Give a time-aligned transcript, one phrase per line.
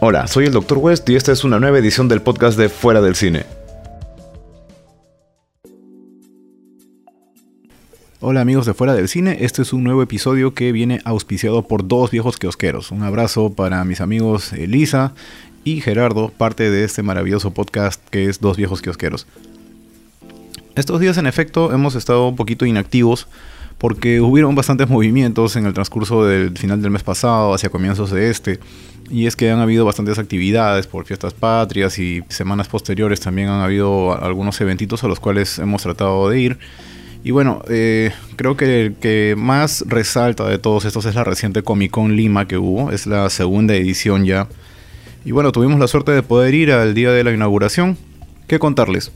[0.00, 0.78] Hola, soy el Dr.
[0.78, 3.46] West y esta es una nueva edición del podcast de Fuera del Cine.
[8.20, 11.86] Hola amigos de Fuera del Cine, este es un nuevo episodio que viene auspiciado por
[11.86, 12.90] dos viejos kiosqueros.
[12.90, 15.14] Un abrazo para mis amigos Elisa
[15.62, 19.26] y Gerardo, parte de este maravilloso podcast que es Dos viejos kiosqueros.
[20.74, 23.28] Estos días en efecto hemos estado un poquito inactivos
[23.78, 28.30] porque hubieron bastantes movimientos en el transcurso del final del mes pasado hacia comienzos de
[28.30, 28.58] este.
[29.10, 33.60] Y es que han habido bastantes actividades por fiestas patrias y semanas posteriores también han
[33.60, 36.58] habido algunos eventitos a los cuales hemos tratado de ir.
[37.22, 41.62] Y bueno, eh, creo que el que más resalta de todos estos es la reciente
[41.62, 44.46] Comic Con Lima que hubo, es la segunda edición ya.
[45.24, 47.96] Y bueno, tuvimos la suerte de poder ir al día de la inauguración.
[48.46, 49.10] ¿Qué contarles?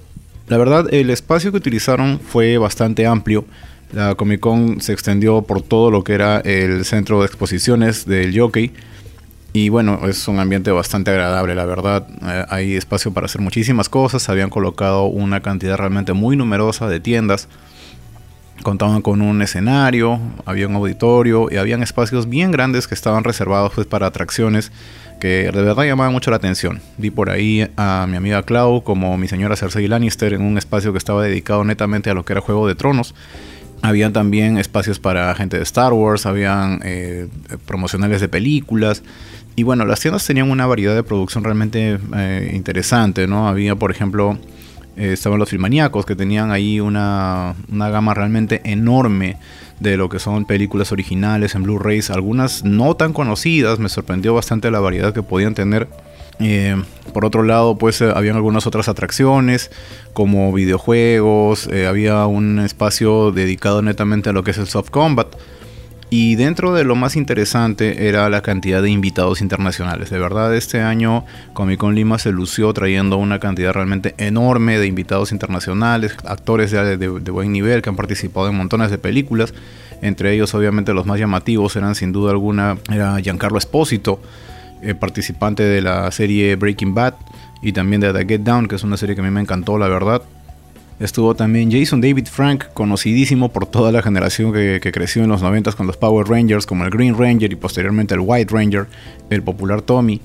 [0.49, 3.45] La verdad, el espacio que utilizaron fue bastante amplio.
[3.93, 8.39] La Comic Con se extendió por todo lo que era el centro de exposiciones del
[8.39, 8.73] Jockey.
[9.59, 12.07] Y bueno, es un ambiente bastante agradable, la verdad.
[12.23, 14.29] Eh, hay espacio para hacer muchísimas cosas.
[14.29, 17.49] Habían colocado una cantidad realmente muy numerosa de tiendas.
[18.63, 23.73] Contaban con un escenario, había un auditorio y habían espacios bien grandes que estaban reservados
[23.75, 24.71] pues, para atracciones
[25.19, 26.81] que de verdad llamaban mucho la atención.
[26.97, 30.93] Vi por ahí a mi amiga Clau como mi señora Cersei Lannister en un espacio
[30.93, 33.13] que estaba dedicado netamente a lo que era Juego de Tronos
[33.83, 37.29] habían también espacios para gente de Star Wars, habían eh,
[37.67, 39.03] promocionales de películas.
[39.59, 43.49] Y bueno, las tiendas tenían una variedad de producción realmente eh, interesante, ¿no?
[43.49, 44.39] Había, por ejemplo,
[44.97, 49.37] eh, estaban los filmaníacos que tenían ahí una, una gama realmente enorme
[49.81, 54.71] de lo que son películas originales en Blu-rays, algunas no tan conocidas, me sorprendió bastante
[54.71, 55.89] la variedad que podían tener
[56.39, 56.81] eh,
[57.13, 59.73] por otro lado, pues eh, habían algunas otras atracciones
[60.13, 65.35] como videojuegos, había un espacio dedicado netamente a lo que es el soft combat.
[66.11, 70.09] Y dentro de lo más interesante era la cantidad de invitados internacionales.
[70.09, 74.87] De verdad, este año Comic Con Lima se lució trayendo una cantidad realmente enorme de
[74.87, 79.53] invitados internacionales, actores de, de buen nivel que han participado en montones de películas.
[80.01, 84.21] Entre ellos, obviamente, los más llamativos eran sin duda alguna era Giancarlo Espósito,
[84.81, 87.15] eh, participante de la serie Breaking Bad
[87.61, 89.77] y también de The Get Down, que es una serie que a mí me encantó,
[89.77, 90.23] la verdad.
[91.01, 95.73] Estuvo también Jason David Frank, conocidísimo por toda la generación que, creció en los 90
[95.73, 98.87] con los Power Rangers, como el Green Ranger y posteriormente el White Ranger,
[99.31, 100.21] el popular Tommy.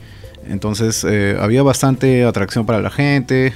[0.50, 3.54] Entonces eh, había bastante atracción para la gente.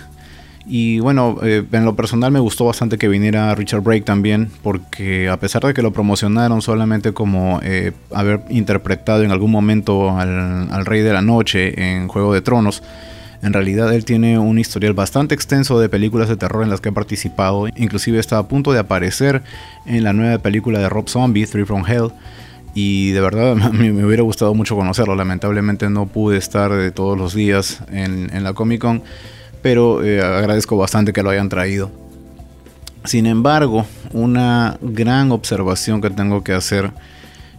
[0.69, 5.29] Y bueno, eh, en lo personal me gustó bastante que viniera Richard Brake también, porque
[5.29, 10.85] a pesar de que lo promocionaron solamente como eh, haber interpretado en algún momento al,
[10.85, 12.83] Rey de la Noche en Juego de Tronos,
[13.41, 16.89] en realidad él tiene un historial bastante extenso de películas de terror en las que
[16.89, 19.43] ha participado, inclusive está a punto de aparecer
[19.85, 22.11] en la nueva película de Rob Zombie, Three from Hell.
[22.73, 25.15] Y de verdad me, hubiera gustado mucho conocerlo.
[25.15, 29.01] Lamentablemente no pude estar de todos los días en, en la Comic Con
[29.61, 31.91] pero eh, agradezco bastante que lo hayan traído.
[33.03, 36.91] Sin embargo, una gran observación que tengo que hacer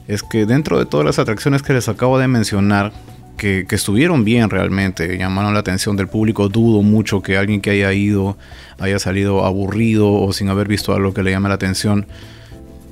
[0.06, 2.92] es que dentro de todas las atracciones que les acabo de mencionar,
[3.38, 7.92] que, estuvieron bien realmente, llamaron la atención del público, dudo mucho que alguien que haya
[7.94, 8.36] ido
[8.78, 12.06] haya salido aburrido o sin haber visto algo que le llame la atención.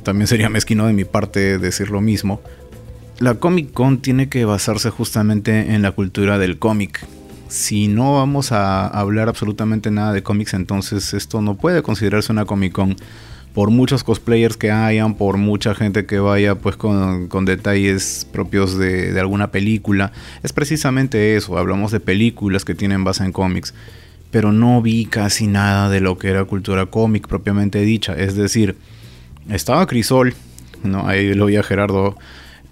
[0.03, 2.41] También sería mezquino de mi parte decir lo mismo.
[3.19, 7.07] La Comic Con tiene que basarse justamente en la cultura del cómic,
[7.49, 12.45] si no vamos a hablar absolutamente nada de cómics, entonces esto no puede considerarse una
[12.45, 12.97] Comic Con.
[13.57, 19.19] Por muchos cosplayers que hayan, por mucha gente que vaya pues con, detalles propios de,
[19.19, 20.13] alguna película.
[20.43, 23.73] Es precisamente eso, hablamos de películas que tienen base en cómics.
[24.31, 28.13] Pero no vi casi nada de lo que era cultura cómic propiamente dicha.
[28.15, 28.77] Es decir,
[29.49, 30.35] estaba Crisol,
[30.85, 31.09] ¿no?
[31.09, 32.17] ahí lo vi a Gerardo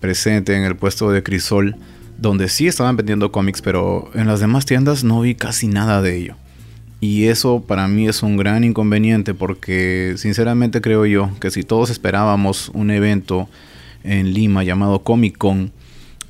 [0.00, 1.76] presente en el puesto de Crisol
[2.18, 6.16] donde sí estaban vendiendo cómics, pero en las demás tiendas no vi casi nada de
[6.16, 6.36] ello.
[7.00, 11.90] Y eso para mí es un gran inconveniente porque sinceramente creo yo que si todos
[11.90, 13.48] esperábamos un evento
[14.04, 15.72] en Lima llamado Comic Con,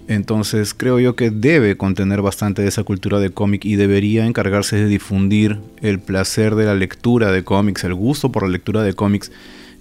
[0.06, 4.77] entonces creo yo que debe contener bastante de esa cultura de cómic y debería encargarse
[4.77, 8.92] de difundir el placer de la lectura de cómics, el gusto por la lectura de
[8.92, 9.33] cómics.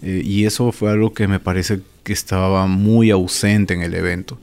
[0.02, 4.38] Eh, y eso fue algo que me parece que estaba muy ausente en el evento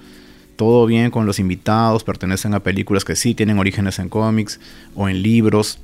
[0.61, 4.61] todo bien con los invitados, pertenecen a películas que sí tienen orígenes en cómics
[4.95, 5.79] o en libros,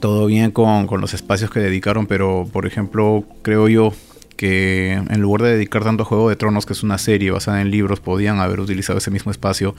[0.00, 3.92] todo bien con, los espacios que dedicaron, pero por ejemplo creo yo
[4.36, 7.60] que en lugar de dedicar tanto a Juego de Tronos, que es una serie basada
[7.60, 9.74] en libros, podían haber utilizado ese mismo espacio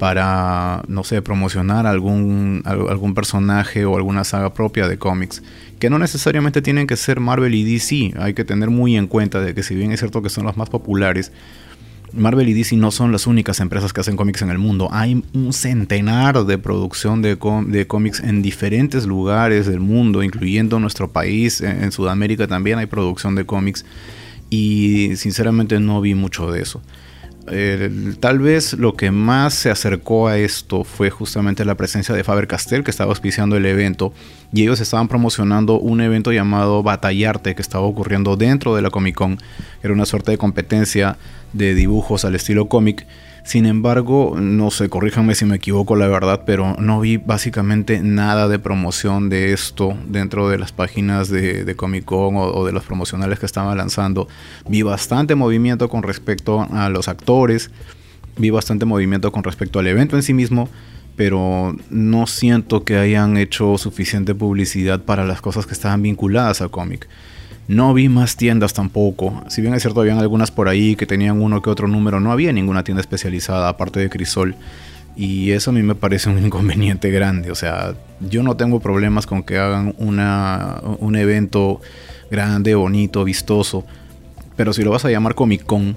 [0.00, 5.44] para, no sé, promocionar algún, algún personaje o alguna saga propia de cómics,
[5.78, 9.40] que no necesariamente tienen que ser Marvel y DC, hay que tener muy en cuenta
[9.40, 11.30] de que si bien es cierto que son los más populares,
[12.14, 14.88] Marvel y DC no son las únicas empresas que hacen cómics en el mundo.
[14.92, 21.60] Hay un centenar de producción de, cómics en diferentes lugares del mundo, incluyendo nuestro país.
[21.60, 23.84] En Sudamérica también hay producción de cómics.
[24.50, 26.82] Y sinceramente no vi mucho de eso
[28.20, 32.46] tal vez lo que más se acercó a esto fue justamente la presencia de Faber
[32.46, 34.12] Castell, que estaba auspiciando el evento,
[34.52, 39.14] y ellos estaban promocionando un evento llamado Batallarte, que estaba ocurriendo dentro de la Comic
[39.14, 39.38] Con.
[39.82, 41.16] Era una suerte de competencia
[41.52, 43.06] de dibujos al estilo cómic
[43.44, 48.46] sin embargo, no sé, corríjanme si me equivoco la verdad, pero no vi básicamente nada
[48.46, 53.40] de promoción de esto dentro de las páginas de, Comic Con o, de los promocionales
[53.40, 54.28] que estaban lanzando.
[54.68, 57.72] Vi bastante movimiento con respecto a los actores,
[58.38, 60.68] vi bastante movimiento con respecto al evento en sí mismo,
[61.16, 66.68] pero no siento que hayan hecho suficiente publicidad para las cosas que estaban vinculadas a
[66.68, 67.08] cómic.
[67.68, 69.44] No vi más tiendas tampoco.
[69.48, 72.32] Si bien es cierto, habían algunas por ahí que tenían uno que otro número, no
[72.32, 74.56] había ninguna tienda especializada aparte de Crisol.
[75.14, 77.50] Y eso a mí me parece un inconveniente grande.
[77.50, 81.80] O sea, yo no tengo problemas con que hagan una, un evento
[82.30, 83.84] grande, bonito, vistoso.
[84.56, 85.96] Pero si lo vas a llamar Comic Con,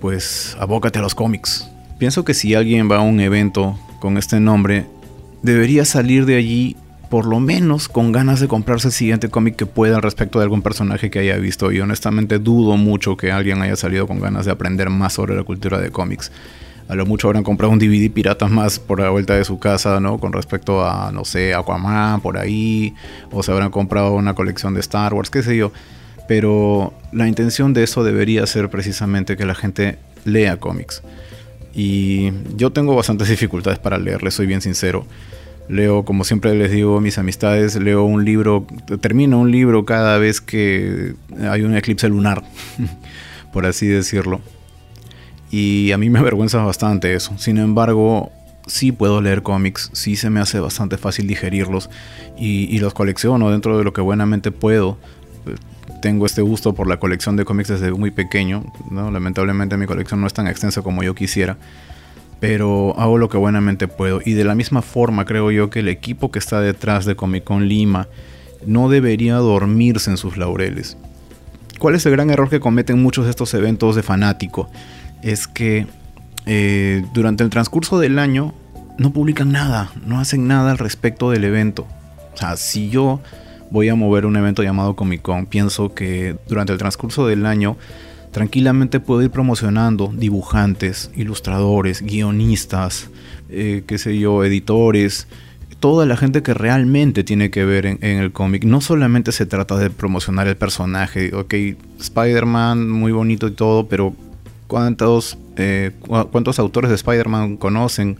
[0.00, 1.68] pues abócate a los cómics.
[1.98, 4.86] Pienso que si alguien va a un evento con este nombre,
[5.42, 6.76] debería salir de allí
[7.10, 10.62] por lo menos con ganas de comprarse el siguiente cómic que pueda respecto de algún
[10.62, 11.72] personaje que haya visto.
[11.72, 15.42] Y honestamente dudo mucho que alguien haya salido con ganas de aprender más sobre la
[15.42, 16.32] cultura de cómics.
[16.88, 20.00] A lo mucho habrán comprado un DVD pirata más por la vuelta de su casa,
[20.00, 20.18] ¿no?
[20.18, 22.94] Con respecto a, no sé, Aquaman, por ahí.
[23.30, 25.72] O se habrán comprado una colección de Star Wars, qué sé yo.
[26.28, 31.02] Pero la intención de eso debería ser precisamente que la gente lea cómics.
[31.74, 35.06] Y yo tengo bastantes dificultades para leerle, soy bien sincero.
[35.68, 38.66] Leo, como siempre les digo a mis amistades, leo un libro,
[39.00, 42.42] termino un libro cada vez que hay un eclipse lunar,
[43.52, 44.40] por así decirlo.
[45.50, 47.32] Y a mí me avergüenza bastante eso.
[47.38, 48.30] Sin embargo,
[48.66, 51.88] sí puedo leer cómics, sí se me hace bastante fácil digerirlos
[52.38, 54.98] y, los colecciono dentro de lo que buenamente puedo.
[56.02, 58.64] Tengo este gusto por la colección de cómics desde muy pequeño.
[58.90, 59.10] ¿no?
[59.10, 61.56] Lamentablemente mi colección no es tan extensa como yo quisiera
[62.40, 64.20] pero hago lo que buenamente puedo.
[64.24, 67.44] Y de la misma forma creo yo que el equipo que está detrás de Comic
[67.44, 68.08] Con Lima
[68.66, 70.96] no debería dormirse en sus laureles.
[71.78, 74.70] ¿Cuál es el gran error que cometen muchos de estos eventos de fanático?
[75.22, 75.86] Es que
[76.46, 78.54] eh, durante el transcurso del año
[78.98, 81.86] no publican nada, no hacen nada al respecto del evento.
[82.32, 83.20] O sea, si yo
[83.70, 87.76] voy a mover un evento llamado Comic Con, pienso que durante el transcurso del año
[88.34, 93.08] tranquilamente puedo ir promocionando dibujantes, ilustradores, guionistas,
[93.48, 95.28] eh, qué sé yo, editores,
[95.78, 98.64] toda la gente que realmente tiene que ver en, el cómic.
[98.64, 101.54] No solamente se trata de promocionar el personaje, ok,
[102.00, 104.16] Spider-Man, muy bonito y todo, pero
[104.66, 105.92] ¿cuántos, eh,
[106.32, 108.18] ¿cuántos autores de Spider-Man conocen?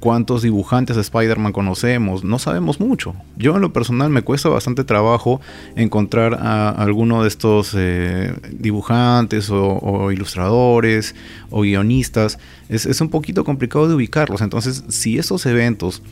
[0.00, 3.14] Cuántos dibujantes de Spider-Man conocemos, no sabemos mucho.
[3.36, 5.40] Yo en lo personal me cuesta bastante trabajo
[5.74, 11.14] encontrar a alguno de estos eh, dibujantes o, ilustradores
[11.50, 12.38] o guionistas.
[12.68, 14.40] Es, es un poquito complicado de ubicarlos.
[14.40, 16.02] Entonces, si esos eventos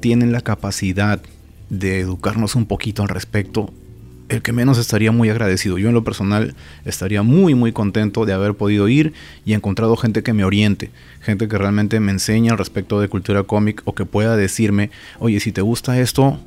[0.00, 1.20] tienen la capacidad
[1.70, 3.72] de educarnos un poquito al respecto,
[4.28, 5.78] el que menos estaría muy agradecido.
[5.78, 6.54] Yo en lo personal
[6.84, 9.12] estaría muy muy contento de haber podido ir
[9.44, 10.90] y encontrado gente que me oriente,
[11.20, 15.40] gente que realmente me enseñe al respecto de cultura cómic o que pueda decirme, oye,
[15.40, 16.38] si te gusta esto,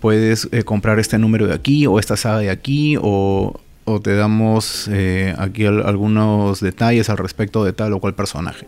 [0.00, 3.60] puedes eh, comprar este número de aquí o esta saga de aquí o,
[4.02, 8.66] te damos eh, aquí algunos detalles al respecto de tal o cual personaje.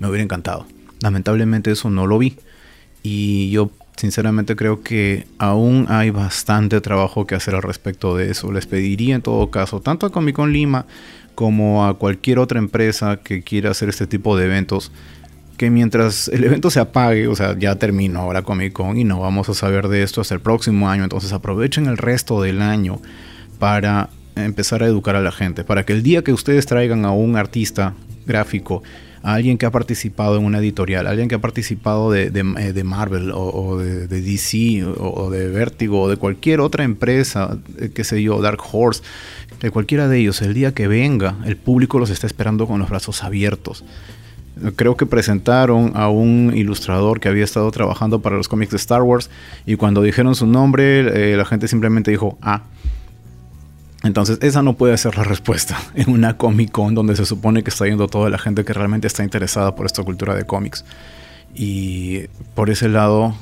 [0.00, 0.66] Me hubiera encantado.
[1.00, 2.36] Lamentablemente eso no lo vi.
[3.04, 8.52] Y yo sinceramente creo que aún hay bastante trabajo que hacer al respecto de eso.
[8.52, 10.86] Les pediría en todo caso, tanto a Comic Con Lima
[11.34, 14.90] como a cualquier otra empresa que quiera hacer este tipo de eventos,
[15.56, 19.20] que mientras el evento se apague, o sea, ya terminó ahora Comic Con y no
[19.20, 23.00] vamos a saber de esto hasta el próximo año, entonces aprovechen el resto del año
[23.58, 27.12] para empezar a educar a la gente, para que el día que ustedes traigan a
[27.12, 27.94] un artista
[28.26, 28.82] gráfico
[29.34, 33.76] alguien que ha participado en una editorial, alguien que ha participado de, eh, Marvel o,
[33.76, 38.60] de, DC o, de Vertigo o de cualquier otra empresa, eh, qué sé yo, Dark
[38.70, 39.02] Horse,
[39.60, 42.88] de cualquiera de ellos, el día que venga, el público los está esperando con los
[42.88, 43.84] brazos abiertos.
[44.76, 49.02] Creo que presentaron a un ilustrador que había estado trabajando para los cómics de Star
[49.02, 49.28] Wars
[49.66, 52.62] y cuando dijeron su nombre, eh, la gente simplemente dijo, ah,
[54.06, 57.70] entonces, esa no puede ser la respuesta en una Comic Con donde se supone que
[57.70, 60.84] está yendo toda la gente que realmente está interesada por esta cultura de cómics.
[61.54, 63.34] Y por ese lado,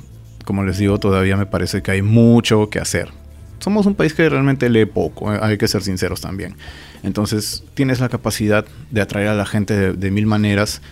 [0.44, 3.11] como les digo, todavía me parece que hay mucho que hacer.
[3.59, 6.54] somos un país que realmente lee poco, eh, hay que ser sinceros también.
[7.02, 10.83] Entonces, tienes la capacidad de atraer a la gente de, mil maneras,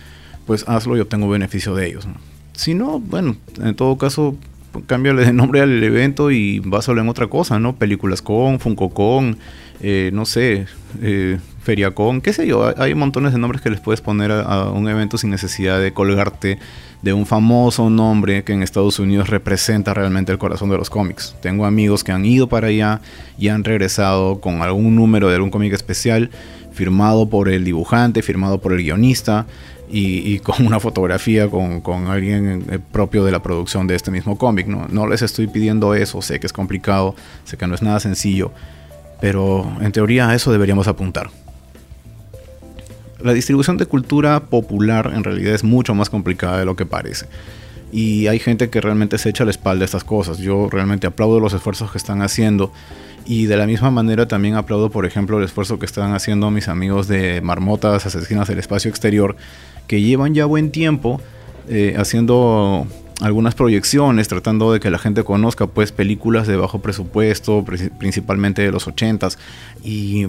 [0.45, 2.07] pues hazlo y obtengo beneficio de ellos.
[2.53, 4.35] Si no, bueno, en todo caso,
[4.87, 7.75] cámbiale de nombre al evento y básalo en otra cosa, ¿no?
[7.75, 9.37] Películas con, Funko con,
[9.81, 10.67] eh, no sé,
[11.01, 12.73] eh, Feria con, qué sé yo.
[12.77, 16.59] Hay montones de nombres que les puedes poner a, un evento sin necesidad de colgarte
[17.01, 21.35] de un famoso nombre que en Estados Unidos representa realmente el corazón de los cómics.
[21.41, 23.01] Tengo amigos que han ido para allá
[23.37, 26.29] y han regresado con algún número de algún cómic especial
[26.73, 29.45] firmado por el dibujante, firmado por el guionista
[29.89, 34.67] y, con una fotografía con, alguien eh, propio de la producción de este mismo cómic.
[34.67, 34.87] ¿no?
[34.89, 37.15] no les estoy pidiendo eso, sé que es complicado,
[37.45, 38.51] sé que no es nada sencillo,
[39.21, 41.29] pero en teoría a eso deberíamos apuntar.
[43.21, 47.27] La distribución de cultura popular en realidad es mucho más complicada de lo que parece.
[47.93, 50.39] Y hay gente que realmente se echa la espalda a estas cosas.
[50.39, 52.73] Yo realmente aplaudo los esfuerzos que están haciendo.
[53.25, 56.67] Y de la misma manera también aplaudo, por ejemplo, el esfuerzo que están haciendo mis
[56.67, 59.37] amigos de Marmotas Asesinas del Espacio Exterior,
[59.87, 61.21] que llevan ya buen tiempo
[61.69, 62.87] eh, haciendo
[63.21, 67.63] algunas proyecciones, tratando de que la gente conozca pues películas de bajo presupuesto,
[67.97, 69.37] principalmente de los 80s.
[69.83, 70.27] Y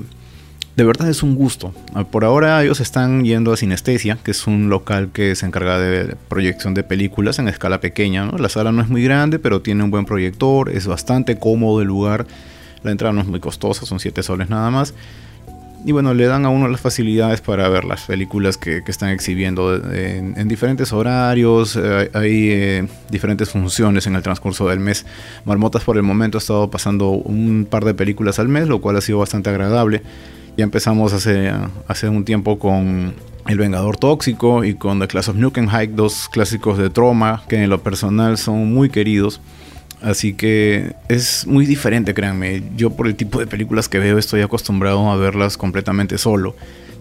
[0.76, 1.72] de verdad es un gusto.
[1.94, 5.78] Ah, por ahora ellos están yendo a Sinestesia, que es un local que se encarga
[5.78, 8.30] de proyección de películas en escala pequeña.
[8.38, 11.88] La sala no es muy grande, pero tiene un buen proyector, es bastante cómodo el
[11.88, 12.26] lugar.
[12.82, 14.94] La entrada no es muy costosa, son 7 soles nada más.
[15.86, 19.74] Y bueno, le dan a uno las facilidades para ver las películas que, están exhibiendo
[19.92, 21.76] en, diferentes horarios.
[21.76, 25.04] Eh, hay eh, diferentes funciones en el transcurso del mes.
[25.44, 28.96] Marmotas por el momento ha estado pasando un par de películas al mes, lo cual
[28.96, 30.02] ha sido bastante agradable.
[30.56, 31.52] Ya empezamos hace,
[31.86, 33.12] hace un tiempo con
[33.46, 37.68] El Vengador Tóxico y con The Class of Hike, dos clásicos de Troma que en
[37.68, 39.42] lo personal son muy queridos.
[40.04, 42.62] Así que es muy diferente, créanme.
[42.76, 46.54] Yo por el tipo de películas que veo estoy acostumbrado a verlas completamente solo.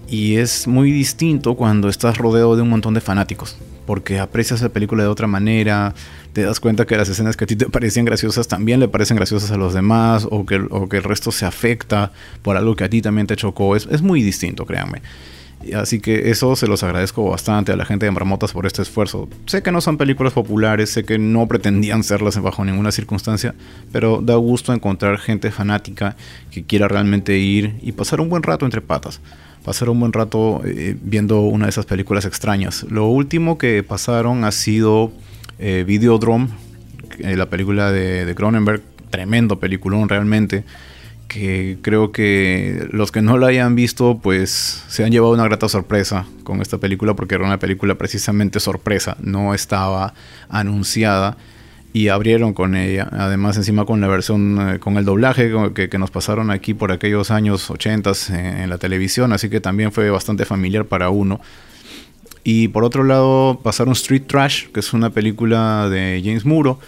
[0.07, 3.57] Y es muy distinto cuando estás rodeado de un montón de fanáticos.
[3.85, 5.93] Porque aprecias la película de otra manera,
[6.31, 9.17] te das cuenta que las escenas que a ti te parecían graciosas también le parecen
[9.17, 13.01] graciosas a los demás, o que, el resto se afecta por algo que a ti
[13.01, 13.75] también te chocó.
[13.75, 15.01] Es, es muy distinto, créanme.
[15.71, 19.29] Así que eso se los agradezco bastante a la gente de Marmotas por este esfuerzo.
[19.45, 23.55] Sé que no son películas populares, sé que no pretendían serlas bajo ninguna circunstancia,
[23.91, 26.15] pero da gusto encontrar gente fanática
[26.51, 29.21] que quiera realmente ir y pasar un buen rato entre patas.
[29.63, 32.85] Pasar un buen rato eh, viendo una de esas películas extrañas.
[32.89, 35.13] Lo último que pasaron ha sido
[35.59, 36.49] eh, Videodrome,
[37.19, 40.65] eh, la película de, de Cronenberg, tremendo peliculón realmente
[41.33, 45.67] que creo que los que no la hayan visto pues se han llevado una grata
[45.67, 50.13] sorpresa con esta película porque era una película precisamente sorpresa, no estaba
[50.47, 51.35] anunciada
[51.91, 56.11] y abrieron con ella, además encima con la versión, eh, con el doblaje que, nos
[56.11, 60.85] pasaron aquí por aquellos años 80 en, la televisión, así que también fue bastante familiar
[60.85, 61.39] para uno.
[62.43, 66.79] Y por otro lado pasaron Street Trash, que es una película de James Muro,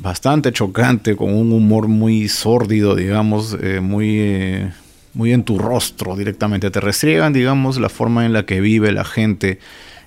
[0.00, 4.72] bastante chocante, con un humor muy sórdido, digamos, eh, muy, eh,
[5.14, 6.70] muy en tu rostro directamente.
[6.70, 9.58] Te restriegan, digamos, la forma en la que vive la gente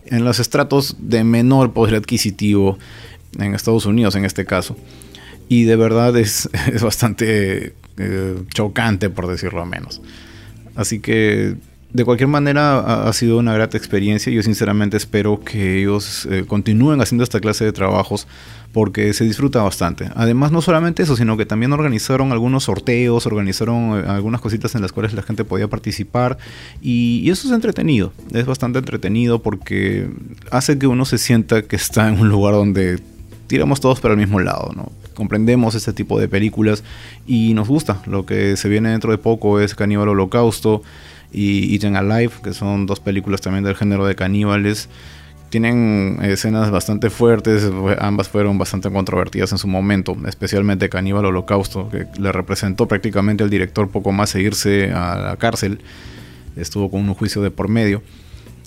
[0.06, 2.78] en los estratos de menor poder adquisitivo
[3.40, 4.76] en Estados Unidos, en este caso.
[5.48, 10.02] Y de verdad es, es bastante eh, chocante, por decirlo menos.
[10.76, 11.56] Así que
[11.94, 14.34] de cualquier manera ha, sido una grata experiencia.
[14.34, 18.28] Yo sinceramente espero que ellos continúen haciendo esta clase de trabajos
[18.74, 20.10] porque se disfruta bastante.
[20.16, 24.82] Además, no solamente eso, sino que también organizaron algunos sorteos, organizaron eh, algunas cositas en
[24.82, 26.38] las cuales la gente podía participar
[26.82, 30.10] y, eso es entretenido, es bastante entretenido porque
[30.52, 33.00] hace que uno se sienta que está en un lugar donde
[33.48, 34.92] tiramos todos para el mismo lado, ¿no?
[35.14, 36.84] Comprendemos este tipo de películas
[37.28, 38.02] y nos gusta.
[38.08, 40.82] Lo que se viene dentro de poco es Caníbal Holocausto
[41.34, 44.90] y Eaten Alive, que son dos películas también del género de caníbales
[45.54, 52.08] tienen escenas bastante fuertes, ambas fueron bastante controvertidas en su momento, especialmente Caníbal Holocausto, que
[52.20, 55.78] le representó prácticamente al director poco más seguirse a la cárcel,
[56.56, 58.02] estuvo con un juicio de por medio.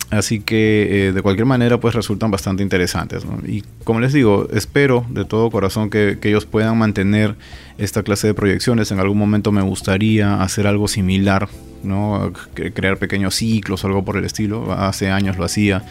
[0.09, 3.25] Así que eh, de cualquier manera pues resultan bastante interesantes.
[3.45, 7.35] Y como les digo, espero de todo corazón que, ellos puedan mantener
[7.77, 8.91] esta clase de proyecciones.
[8.91, 11.49] En algún momento me gustaría hacer algo similar,
[11.83, 12.31] ¿no?
[12.53, 14.71] crear pequeños ciclos o algo por el estilo.
[14.71, 15.83] Hace años lo hacía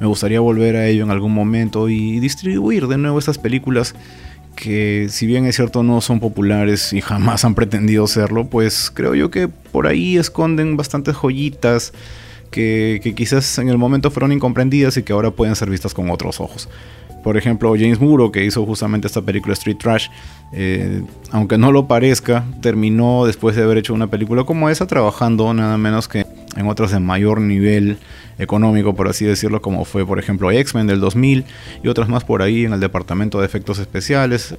[0.00, 3.94] me gustaría volver a ello en algún momento y distribuir de nuevo estas películas
[4.56, 9.14] que si bien es cierto no son populares y jamás han pretendido serlo, pues creo
[9.14, 11.92] yo que por ahí esconden bastantes joyitas
[12.54, 16.40] que, quizás en el momento fueron incomprendidas y que ahora pueden ser vistas con otros
[16.40, 16.68] ojos.
[17.24, 20.08] Por ejemplo, James Muro, que hizo justamente esta película Street Trash,
[20.52, 25.52] eh, aunque no lo parezca, terminó después de haber hecho una película como esa trabajando
[25.52, 27.96] nada menos que en otras de mayor nivel
[28.38, 31.44] económico, por así decirlo, como fue por ejemplo X-Men del 2000
[31.82, 34.54] y otras más por ahí en el departamento de efectos especiales.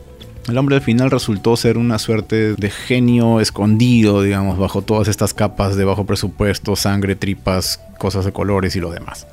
[0.47, 5.33] El hombre al final resultó ser una suerte de genio escondido, digamos, bajo todas estas
[5.33, 9.25] capas de bajo presupuesto, sangre, tripas, cosas de colores y lo demás.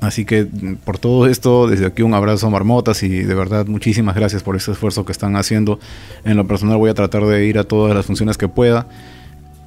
[0.00, 0.46] Así que
[0.84, 4.56] por todo esto, desde aquí un abrazo a Marmotas y de verdad muchísimas gracias por
[4.56, 5.78] ese esfuerzo que están haciendo.
[6.24, 8.86] En lo personal voy a tratar de ir a todas las funciones que pueda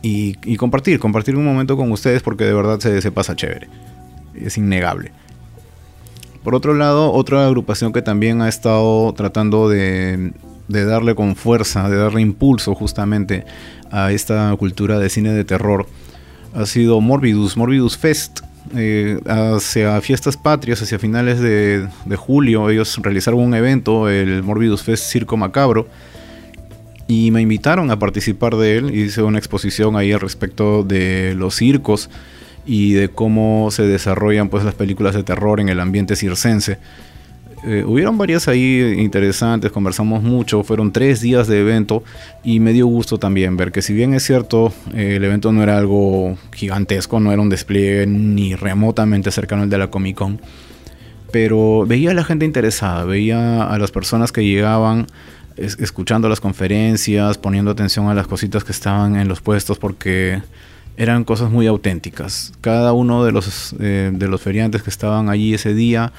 [0.01, 3.67] y, compartir, compartir un momento con ustedes porque de verdad se, se pasa chévere.
[4.33, 5.11] Es innegable.
[6.43, 10.31] Por otro lado, otra agrupación que también ha estado tratando de,
[10.67, 13.45] darle con fuerza, de darle impulso justamente
[13.91, 15.85] a esta cultura de cine de terror,
[16.53, 18.41] ha sido Morbidus, Morbidus Fest.
[18.75, 24.83] Eh, hacia fiestas patrias, hacia finales de, de, julio, ellos realizaron un evento, el Morbidus
[24.83, 25.87] Fest Circo Macabro,
[27.07, 28.95] y me invitaron a participar de él.
[28.95, 32.11] Hice una exposición ahí al respecto de los circos
[32.69, 36.77] y de cómo se desarrollan pues las películas de terror en el ambiente circense.
[37.65, 42.03] Eh, hubieron varias ahí interesantes, conversamos mucho, fueron tres días de evento
[42.43, 45.63] y me dio gusto también ver que si bien es cierto, eh, el evento no
[45.63, 50.39] era algo gigantesco, no era un despliegue ni remotamente cercano al de la Comic Con,
[51.31, 55.07] pero veía a la gente interesada, veía a las personas que llegaban
[55.57, 60.39] escuchando las conferencias, poniendo atención a las cositas que estaban en los puestos porque
[60.99, 62.51] eran cosas muy auténticas.
[62.59, 66.11] Cada uno de los, eh, de los feriantes que estaban allí ese día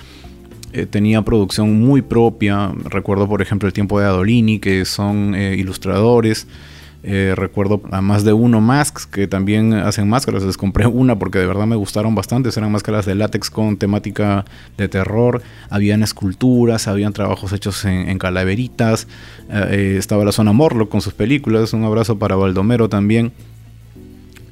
[0.73, 2.73] eh, tenía producción muy propia.
[2.85, 6.47] Recuerdo, por ejemplo, el tiempo de Adolini, que son eh, ilustradores.
[7.03, 10.45] recuerdo a más de uno Masks que también hacen máscaras.
[10.45, 12.49] Les compré una porque de verdad me gustaron bastante.
[12.49, 14.47] Eran máscaras de látex con temática
[14.79, 15.43] de terror.
[15.69, 19.09] Habían esculturas, habían trabajos hechos en, en calaveritas.
[19.51, 21.75] estaba la zona Morlock con sus películas.
[21.75, 23.33] Un abrazo para Baldomero también.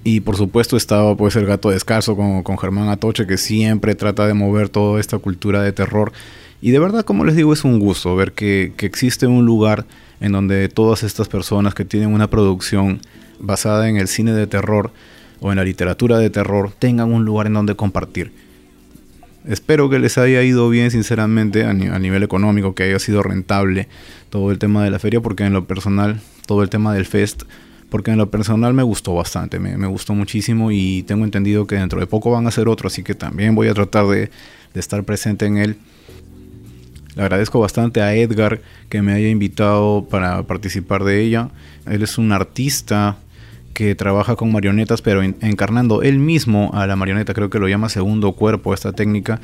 [0.09, 4.27] Y por supuesto estaba pues el gato descalzo con, con Germán Atoche que siempre trata
[4.27, 6.13] de mover toda esta cultura de terror.
[6.63, 9.85] Y de verdad, como les digo, es un gusto ver que, que existe un lugar
[10.23, 13.03] en donde todas estas personas que tienen una producción
[13.39, 14.93] basada en el cine de terror
[15.41, 18.33] o en la literatura de terror tengan un lugar en donde compartir.
[19.47, 23.89] Espero que les haya ido bien, sinceramente, a, a, nivel económico, que haya sido rentable
[24.31, 27.43] todo el tema de la feria, porque en lo personal, todo el tema del fest
[27.91, 32.01] porque en lo personal me gustó bastante, me, gustó muchísimo y tengo entendido que dentro
[32.01, 34.31] de poco van a hacer otro, así que también voy a tratar de,
[34.75, 35.77] estar presente en él.
[37.17, 41.49] Le agradezco bastante a Edgar que me haya invitado para participar de ella.
[41.87, 43.17] Él es un artista
[43.75, 47.89] que trabaja con marionetas, pero encarnando él mismo a la marioneta, creo que lo llama
[47.89, 49.41] segundo cuerpo esta técnica,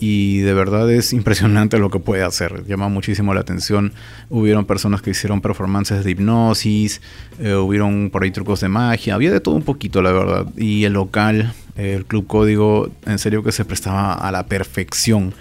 [0.00, 3.92] y de verdad es impresionante lo que puede hacer, llama muchísimo la atención.
[4.30, 7.00] Hubieron personas que hicieron performances de hipnosis,
[7.40, 10.46] eh, hubieron por ahí trucos de magia, había de todo un poquito la verdad.
[10.56, 15.34] Y el local, el Club Código, en serio que se prestaba a la perfección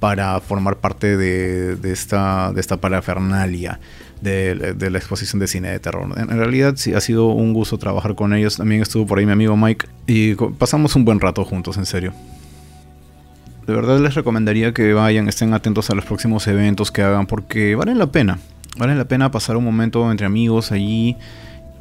[0.00, 3.78] para formar parte de, esta, de esta parafernalia.
[4.20, 6.06] De, la exposición de cine de terror.
[6.14, 8.58] En, realidad sí ha sido un gusto trabajar con ellos.
[8.58, 12.12] También estuvo por ahí mi amigo Mike y pasamos un buen rato juntos, en serio
[13.70, 17.76] de verdad les recomendaría que vayan, estén atentos a los próximos eventos que hagan porque
[17.76, 18.40] valen la pena.
[18.76, 21.16] Vale la pena pasar un momento entre amigos allí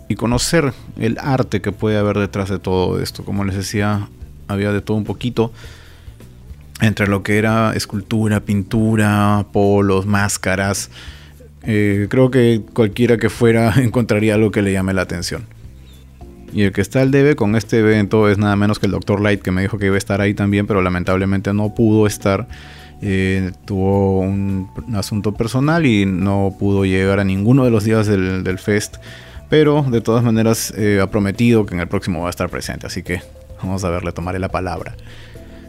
[0.07, 3.25] y conocer el arte que puede haber detrás de todo esto.
[3.25, 4.07] Como les decía,
[4.47, 5.51] había de todo un poquito
[6.79, 10.91] entre lo que era escultura, pintura, polos, máscaras.
[11.63, 15.43] Eh, creo que cualquiera que fuera encontraría algo que le llame la atención.
[16.51, 19.21] Y el que está al debe con este evento es nada menos que el Dr.
[19.21, 22.47] Light, que me dijo que iba a estar ahí también, pero lamentablemente no pudo estar.
[23.01, 28.59] Eh, tuvo un, asunto personal y no pudo llegar a ninguno de los días del,
[28.59, 28.97] fest.
[29.49, 32.87] Pero de todas maneras eh, ha prometido que en el próximo va a estar presente.
[32.87, 33.21] Así que
[33.61, 34.95] vamos a verle, tomaré la palabra.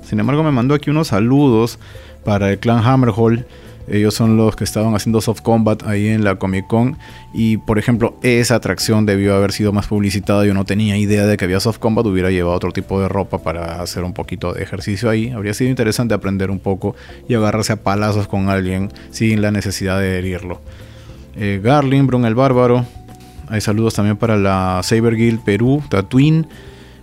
[0.03, 1.79] Sin embargo, me mandó aquí unos saludos
[2.25, 3.47] para el clan Hammerhall.
[3.91, 6.97] Ellos son los que estaban haciendo soft combat ahí en la Comic Con.
[7.33, 10.47] Y por ejemplo, esa atracción debió haber sido más publicitada.
[10.47, 12.07] Yo no tenía idea de que había soft combat.
[12.07, 15.31] Hubiera llevado otro tipo de ropa para hacer un poquito de ejercicio ahí.
[15.31, 16.95] Habría sido interesante aprender un poco
[17.29, 20.61] y agarrarse a palazos con alguien sin la necesidad de herirlo.
[21.35, 22.85] Eh, Garlin, Brun el Bárbaro.
[23.49, 26.47] Hay saludos también para la Saber Guild Perú, Tatooine,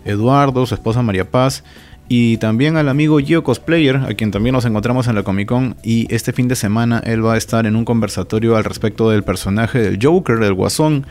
[0.05, 1.65] Eduardo, su esposa María Paz
[2.09, 5.75] y también al amigo Gio Cosplayer, a quien también nos encontramos en la Comic Con.
[5.83, 9.23] Y este fin de semana él va a estar en un conversatorio al respecto del
[9.23, 11.05] personaje del Joker, del Guasón.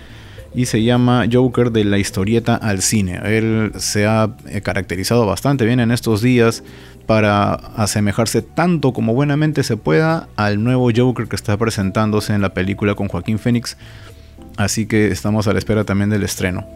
[0.54, 3.20] y se llama Joker de la historieta al cine.
[3.24, 6.64] Él se ha eh, caracterizado bastante bien en estos días
[7.04, 12.54] para asemejarse tanto como buenamente se pueda al nuevo Joker que está presentándose en la
[12.54, 13.76] película con Joaquín Phoenix.
[14.56, 16.66] Así que estamos a la espera también del estreno.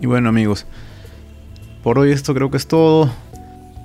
[0.00, 0.66] Y bueno amigos,
[1.82, 3.10] por hoy esto creo que es todo.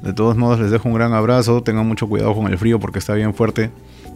[0.01, 2.99] De todos modos les dejo un gran abrazo, tengan mucho cuidado con el frío porque
[2.99, 3.69] está bien fuerte.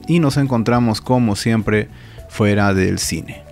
[0.08, 1.90] Y nos encontramos como siempre
[2.30, 3.44] fuera del cine.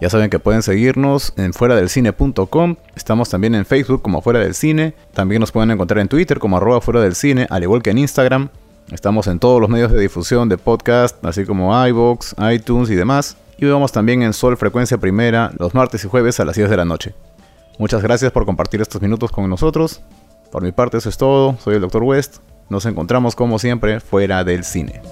[0.00, 2.76] Ya saben que pueden seguirnos en fuera del cine.com.
[2.96, 4.94] Estamos también en Facebook como fuera del cine.
[5.12, 7.98] También nos pueden encontrar en Twitter como arroba fuera del cine, al igual que en
[7.98, 8.48] Instagram.
[8.92, 13.36] Estamos en todos los medios de difusión de podcast, así como iBox, iTunes y demás.
[13.60, 16.76] Y vamos también en Sol Frecuencia Primera los martes y jueves a las 10 de
[16.78, 17.14] la noche.
[17.78, 20.00] Muchas gracias por compartir estos minutos con nosotros.
[20.50, 21.56] Por mi parte eso es todo.
[21.58, 22.02] Soy el Dr.
[22.02, 22.38] West.
[22.70, 25.02] Nos encontramos como siempre fuera del cine.